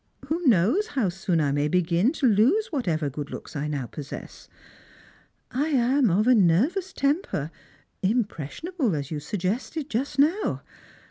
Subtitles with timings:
[0.29, 3.85] Who knows how soon I may begin to lose what ever good looks I now
[3.85, 4.49] possess
[5.51, 7.51] .5^ I am of a nervous temper;
[8.01, 10.63] impressionable, as you suggested just now.